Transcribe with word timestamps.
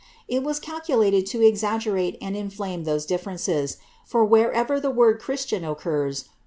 It 0.27 0.41
was 0.41 0.59
calculated 0.59 1.27
to 1.27 1.43
exaggerate 1.45 2.17
and 2.19 2.35
inflame 2.35 2.85
those 2.85 3.05
differences; 3.05 3.77
for 4.03 4.25
wherever 4.25 4.79
the 4.79 4.89
word 4.89 5.19
Christian 5.19 5.63
occurs. 5.63 6.25